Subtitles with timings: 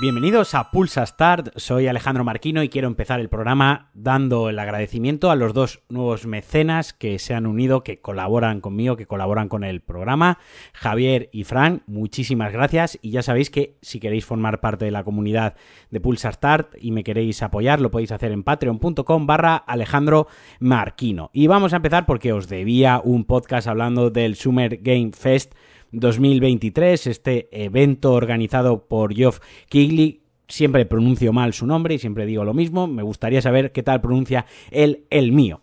[0.00, 5.30] Bienvenidos a Pulsa Start, soy Alejandro Marquino y quiero empezar el programa dando el agradecimiento
[5.30, 9.62] a los dos nuevos mecenas que se han unido, que colaboran conmigo, que colaboran con
[9.62, 10.38] el programa,
[10.72, 12.98] Javier y Fran, muchísimas gracias.
[13.02, 15.54] Y ya sabéis que si queréis formar parte de la comunidad
[15.90, 20.28] de Pulsa Start y me queréis apoyar, lo podéis hacer en patreon.com barra Alejandro
[20.60, 21.28] Marquino.
[21.34, 25.52] Y vamos a empezar porque os debía un podcast hablando del Summer Game Fest
[25.92, 30.20] 2023, este evento organizado por Geoff Kigley.
[30.48, 32.86] Siempre pronuncio mal su nombre y siempre digo lo mismo.
[32.86, 35.60] Me gustaría saber qué tal pronuncia él el mío.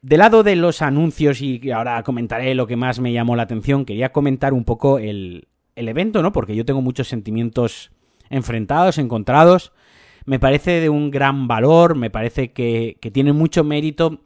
[0.00, 3.84] Del lado de los anuncios, y ahora comentaré lo que más me llamó la atención,
[3.84, 6.32] quería comentar un poco el, el evento, ¿no?
[6.32, 7.90] Porque yo tengo muchos sentimientos
[8.30, 9.72] enfrentados, encontrados.
[10.24, 14.20] Me parece de un gran valor, me parece que, que tiene mucho mérito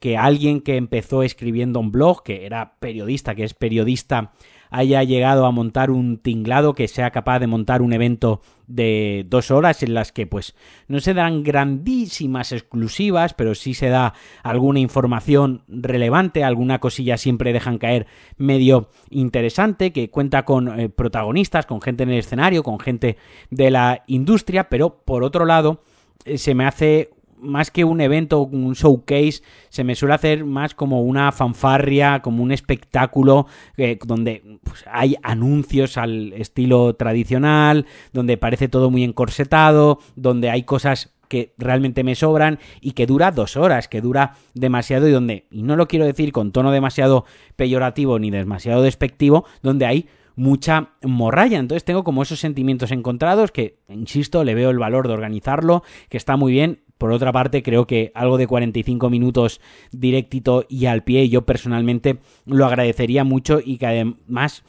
[0.00, 4.32] que, alguien que empezó escribiendo un blog, que era periodista, que es periodista,
[4.70, 9.52] haya llegado a montar un tinglado, que sea capaz de montar un evento de dos
[9.52, 10.56] horas en las que pues
[10.88, 17.52] no se dan grandísimas exclusivas, pero sí se da alguna información relevante, alguna cosilla siempre
[17.52, 22.80] dejan caer medio interesante, que cuenta con eh, protagonistas, con gente en el escenario, con
[22.80, 23.16] gente
[23.50, 25.82] de la industria, pero por otro lado
[26.24, 27.10] eh, se me hace
[27.42, 32.42] más que un evento, un showcase, se me suele hacer más como una fanfarria, como
[32.42, 39.98] un espectáculo eh, donde pues, hay anuncios al estilo tradicional, donde parece todo muy encorsetado,
[40.16, 45.08] donde hay cosas que realmente me sobran y que dura dos horas, que dura demasiado
[45.08, 47.24] y donde, y no lo quiero decir con tono demasiado
[47.56, 51.58] peyorativo ni demasiado despectivo, donde hay mucha morralla.
[51.58, 56.16] Entonces tengo como esos sentimientos encontrados que, insisto, le veo el valor de organizarlo, que
[56.16, 61.02] está muy bien, por otra parte, creo que algo de 45 minutos directito y al
[61.02, 64.62] pie, yo personalmente lo agradecería mucho y que además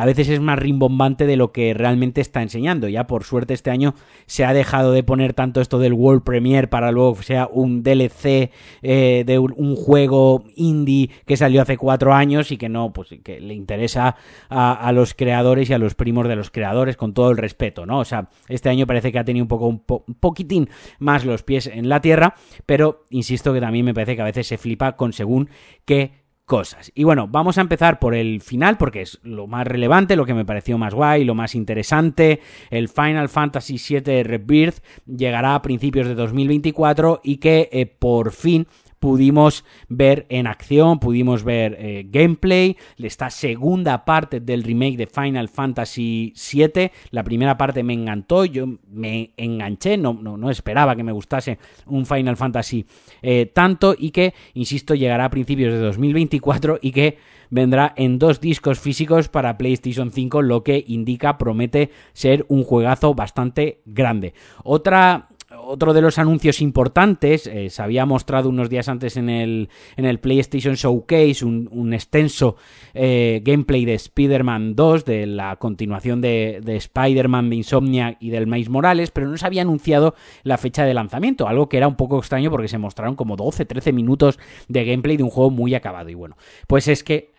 [0.00, 2.88] a veces es más rimbombante de lo que realmente está enseñando.
[2.88, 3.94] Ya por suerte este año
[4.24, 8.50] se ha dejado de poner tanto esto del World Premiere para luego sea un DLC
[8.80, 13.40] eh, de un, juego indie que salió hace cuatro años y que no, pues que
[13.40, 14.16] le interesa
[14.48, 17.98] a, los creadores y a los primos de los creadores con todo el respeto, ¿no?
[17.98, 21.42] O sea, este año parece que ha tenido un poco un, un poquitín más los
[21.42, 24.96] pies en la tierra, pero insisto que también me parece que a veces se flipa
[24.96, 25.50] con según
[25.84, 26.19] qué
[26.50, 26.90] cosas.
[26.96, 30.34] Y bueno, vamos a empezar por el final porque es lo más relevante, lo que
[30.34, 32.40] me pareció más guay, lo más interesante.
[32.70, 38.66] El Final Fantasy VII Rebirth llegará a principios de 2024 y que eh, por fin
[39.00, 45.48] pudimos ver en acción, pudimos ver eh, gameplay, esta segunda parte del remake de Final
[45.48, 51.02] Fantasy VII, la primera parte me encantó, yo me enganché, no, no, no esperaba que
[51.02, 52.84] me gustase un Final Fantasy
[53.22, 57.18] eh, tanto y que, insisto, llegará a principios de 2024 y que
[57.48, 63.14] vendrá en dos discos físicos para PlayStation 5, lo que indica, promete ser un juegazo
[63.14, 64.34] bastante grande.
[64.62, 69.68] Otra otro de los anuncios importantes, eh, se había mostrado unos días antes en el,
[69.96, 72.56] en el PlayStation Showcase un, extenso
[72.94, 78.46] eh, gameplay de Spider-Man 2, de la continuación de, de Spider-Man de Insomnia y del
[78.46, 81.96] Miles Morales, pero no se había anunciado la fecha de lanzamiento, algo que era un
[81.96, 84.38] poco extraño porque se mostraron como 12-13 minutos
[84.68, 86.10] de gameplay de un juego muy acabado.
[86.10, 86.36] Y bueno,
[86.66, 87.29] pues es que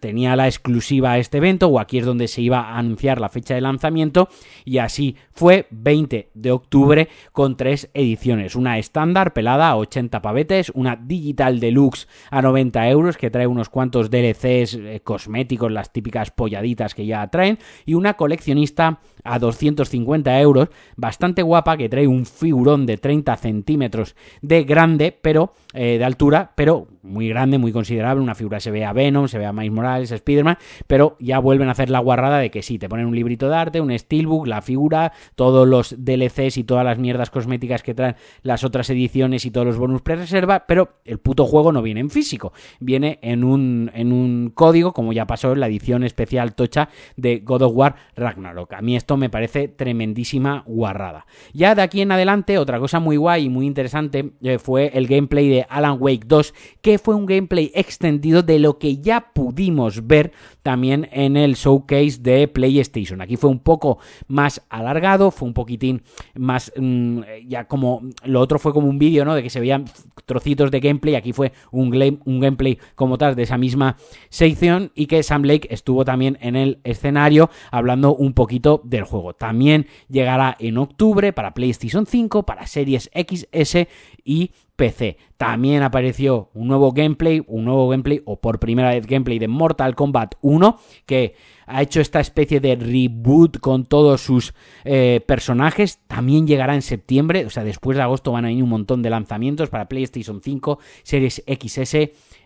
[0.00, 3.28] tenía la exclusiva a este evento o aquí es donde se iba a anunciar la
[3.28, 4.28] fecha de lanzamiento
[4.64, 8.56] y así fue 20 de octubre con tres ediciones.
[8.56, 13.68] Una estándar pelada a 80 pavetes una digital deluxe a 90 euros que trae unos
[13.68, 20.40] cuantos DLCs eh, cosméticos las típicas polladitas que ya traen y una coleccionista a 250
[20.40, 26.04] euros bastante guapa que trae un figurón de 30 centímetros de grande pero eh, de
[26.04, 29.52] altura pero muy grande muy considerable una figura se ve a Venom se ve a
[29.60, 33.06] Miles Morales, Spider-Man, pero ya vuelven a hacer la guarrada de que sí, te ponen
[33.06, 37.30] un librito de arte, un steelbook, la figura, todos los DLCs y todas las mierdas
[37.30, 41.72] cosméticas que traen las otras ediciones y todos los bonus pre-reserva, pero el puto juego
[41.72, 45.66] no viene en físico, viene en un, en un código, como ya pasó en la
[45.66, 48.72] edición especial tocha de God of War Ragnarok.
[48.72, 51.26] A mí esto me parece tremendísima guarrada.
[51.52, 55.06] Ya de aquí en adelante, otra cosa muy guay y muy interesante eh, fue el
[55.06, 59.49] gameplay de Alan Wake 2, que fue un gameplay extendido de lo que ya pudo
[59.50, 60.32] pudimos ver
[60.62, 63.20] también en el showcase de PlayStation.
[63.20, 63.98] Aquí fue un poco
[64.28, 66.02] más alargado, fue un poquitín
[66.36, 69.34] más mm, ya como lo otro fue como un vídeo, ¿no?
[69.34, 69.86] De que se veían
[70.24, 73.96] trocitos de gameplay, aquí fue un, un gameplay como tal de esa misma
[74.28, 79.34] sección y que Sam Lake estuvo también en el escenario hablando un poquito del juego.
[79.34, 83.88] También llegará en octubre para PlayStation 5, para Series XS
[84.24, 85.18] y PC.
[85.36, 89.94] También apareció un nuevo gameplay, un nuevo gameplay, o por primera vez gameplay de Mortal
[89.94, 91.34] Kombat 1, que
[91.66, 94.54] ha hecho esta especie de reboot con todos sus
[94.84, 96.00] eh, personajes.
[96.06, 99.10] También llegará en septiembre, o sea, después de agosto van a ir un montón de
[99.10, 101.96] lanzamientos para PlayStation 5, Series XS,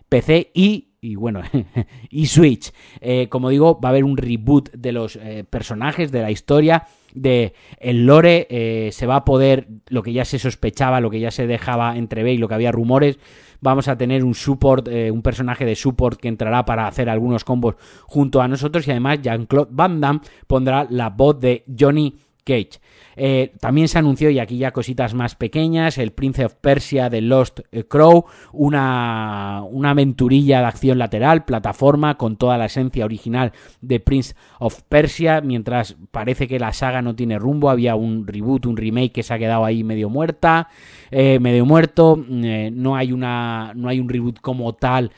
[0.09, 1.41] PC y y bueno,
[2.09, 2.71] y Switch.
[3.01, 6.87] Eh, como digo, va a haber un reboot de los eh, personajes, de la historia,
[7.13, 8.47] de el lore.
[8.91, 12.33] se va a poder, lo que ya se sospechaba, lo que ya se dejaba entrever
[12.33, 13.17] y lo que había rumores,
[13.65, 17.43] vamos a tener un support, eh, un personaje de support que entrará para hacer algunos
[17.43, 22.79] combos junto a nosotros y además Jean-Claude Van Damme pondrá la voz de Johnny Cage.
[23.17, 27.21] Eh, también se anunció, y aquí ya cositas más pequeñas, el Prince of Persia de
[27.21, 33.99] Lost Crow, una, una aventurilla de acción lateral, plataforma, con toda la esencia original de
[33.99, 38.77] Prince of Persia, mientras parece que la saga no tiene rumbo, había un reboot, un
[38.77, 40.69] remake que se ha quedado ahí medio muerta,
[41.11, 45.11] eh, medio muerto, eh, no, hay una, no hay un reboot como tal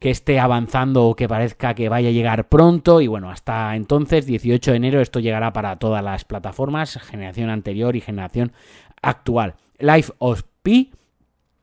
[0.00, 3.00] que esté avanzando o que parezca que vaya a llegar pronto.
[3.02, 7.94] Y bueno, hasta entonces, 18 de enero, esto llegará para todas las plataformas, generación anterior
[7.94, 8.52] y generación
[9.02, 9.54] actual.
[9.78, 10.90] Life of Pi,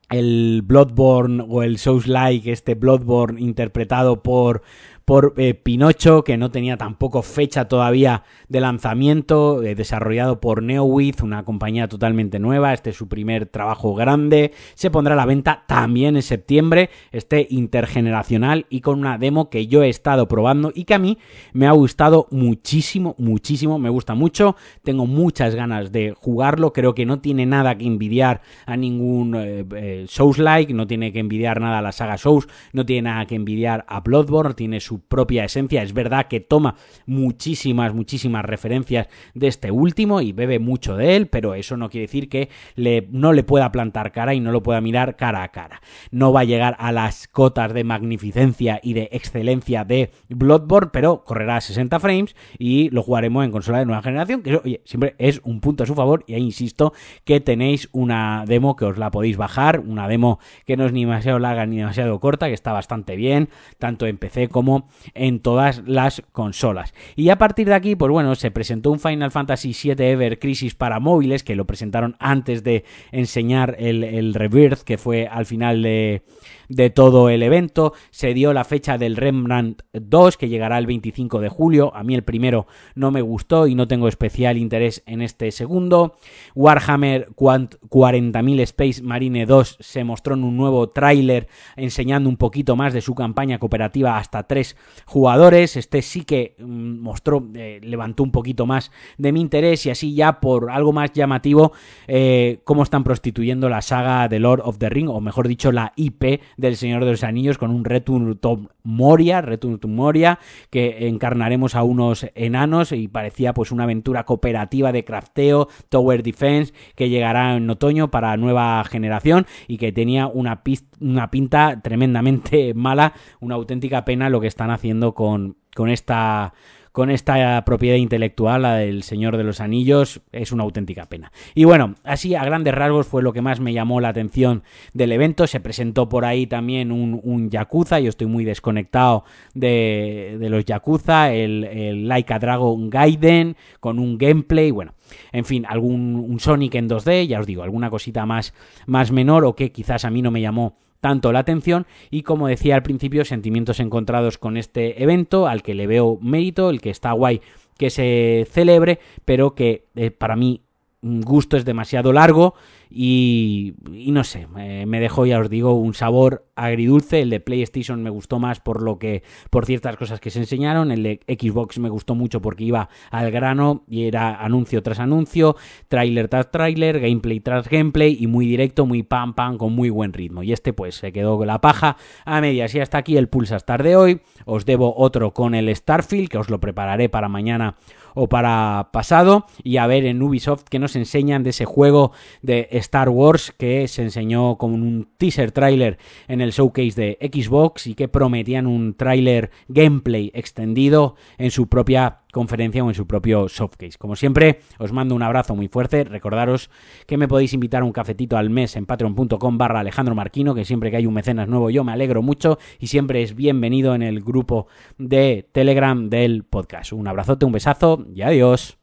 [0.09, 4.61] el Bloodborne o el Souls-like, este Bloodborne interpretado por
[5.07, 11.21] por eh, Pinocho, que no tenía tampoco fecha todavía de lanzamiento, eh, desarrollado por NeoWith,
[11.21, 15.63] una compañía totalmente nueva, este es su primer trabajo grande, se pondrá a la venta
[15.65, 20.83] también en septiembre, este intergeneracional y con una demo que yo he estado probando y
[20.83, 21.17] que a mí
[21.53, 27.05] me ha gustado muchísimo, muchísimo, me gusta mucho, tengo muchas ganas de jugarlo, creo que
[27.05, 31.81] no tiene nada que envidiar a ningún eh, Souls-like, no tiene que envidiar nada a
[31.81, 35.83] la saga Souls, no tiene nada que envidiar a Bloodborne, tiene su propia esencia.
[35.83, 41.27] Es verdad que toma muchísimas, muchísimas referencias de este último y bebe mucho de él,
[41.27, 44.63] pero eso no quiere decir que le, no le pueda plantar cara y no lo
[44.63, 45.81] pueda mirar cara a cara.
[46.11, 51.23] No va a llegar a las cotas de magnificencia y de excelencia de Bloodborne, pero
[51.23, 55.41] correrá a 60 frames y lo jugaremos en consola de nueva generación, que siempre es
[55.43, 56.93] un punto a su favor y ahí insisto
[57.23, 61.05] que tenéis una demo que os la podéis bajar, una demo que no es ni
[61.05, 65.83] demasiado larga ni demasiado corta, que está bastante bien, tanto en PC como en todas
[65.85, 66.93] las consolas.
[67.15, 70.75] Y a partir de aquí, pues bueno, se presentó un Final Fantasy VII Ever Crisis
[70.75, 75.81] para móviles, que lo presentaron antes de enseñar el, el Rebirth, que fue al final
[75.81, 76.23] de,
[76.69, 77.93] de todo el evento.
[78.11, 81.95] Se dio la fecha del Rembrandt 2, que llegará el 25 de julio.
[81.95, 86.15] A mí el primero no me gustó y no tengo especial interés en este segundo.
[86.55, 92.93] Warhammer 40.000 Space Marine 2 se mostró en un nuevo tráiler enseñando un poquito más
[92.93, 95.77] de su campaña cooperativa hasta tres jugadores.
[95.77, 100.13] Este sí que mm, mostró, eh, levantó un poquito más de mi interés y así
[100.13, 101.71] ya por algo más llamativo
[102.07, 105.93] eh, cómo están prostituyendo la saga de Lord of the Ring, o mejor dicho la
[105.95, 110.39] IP del Señor de los Anillos con un Return to Moria, Return to Moria,
[110.69, 116.73] que encarnaremos a unos enanos y parecía pues una aventura cooperativa de crafteo, Tower Defense,
[116.95, 120.61] que llegará en otoño para nueva generación y que tenía una,
[120.99, 126.53] una pinta tremendamente mala, una auténtica pena lo que están haciendo con, con esta
[126.97, 131.31] con esta propiedad intelectual, la del Señor de los Anillos, es una auténtica pena.
[131.53, 135.11] Y bueno, así a grandes rasgos fue lo que más me llamó la atención del
[135.11, 135.45] evento.
[135.45, 141.31] Se presentó por ahí también un, un Yakuza, yo estoy muy desconectado de, los Yakuza,
[141.31, 144.93] el, el Laika Dragon Gaiden, con un gameplay, bueno.
[145.31, 148.53] En fin, algún un Sonic en 2D, ya os digo, alguna cosita más,
[148.85, 151.85] más menor o que quizás a mí no me llamó tanto la atención.
[152.09, 156.69] Y como decía al principio, sentimientos encontrados con este evento al que le veo mérito,
[156.69, 157.41] el que está guay
[157.77, 160.61] que se celebre, pero que eh, para mí
[161.01, 162.55] gusto es demasiado largo
[162.89, 163.75] y,
[164.07, 167.21] no sé, me dejó, ya os digo, un sabor agridulce.
[167.21, 170.91] El de PlayStation me gustó más por lo que, por ciertas cosas que se enseñaron.
[170.91, 175.55] El de Xbox me gustó mucho porque iba al grano y era anuncio tras anuncio,
[175.87, 180.13] trailer tras trailer, gameplay tras gameplay y muy directo, muy pam pam, con muy buen
[180.13, 180.43] ritmo.
[180.43, 182.73] Y este pues se quedó con la paja a medias.
[182.75, 184.21] Y hasta aquí el Pulsar de hoy.
[184.45, 187.75] Os debo otro con el Starfield, que os lo prepararé para mañana
[188.19, 192.67] o para pasado y a ver en Ubisoft que nos enseñan de ese juego de
[192.77, 197.95] Star Wars que se enseñó con un teaser trailer en el showcase de Xbox y
[197.95, 203.97] que prometían un trailer gameplay extendido en su propia conferencia o en su propio softcase.
[203.97, 206.03] Como siempre, os mando un abrazo muy fuerte.
[206.03, 206.69] Recordaros
[207.05, 210.65] que me podéis invitar a un cafetito al mes en patreon.com barra Alejandro Marquino, que
[210.65, 214.03] siempre que hay un mecenas nuevo yo me alegro mucho y siempre es bienvenido en
[214.03, 214.67] el grupo
[214.97, 216.93] de Telegram del podcast.
[216.93, 218.77] Un abrazote, un besazo y adiós.